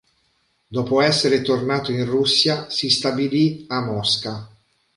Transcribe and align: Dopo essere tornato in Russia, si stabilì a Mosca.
Dopo 0.67 0.99
essere 1.01 1.43
tornato 1.43 1.91
in 1.91 2.05
Russia, 2.05 2.71
si 2.71 2.89
stabilì 2.89 3.65
a 3.67 3.81
Mosca. 3.85 4.49